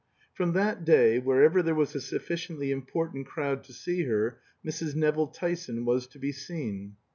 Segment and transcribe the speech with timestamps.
[0.33, 4.95] From that day, wherever there was a sufficiently important crowd to see her, Mrs.
[4.95, 6.95] Nevill Tyson was to be seen.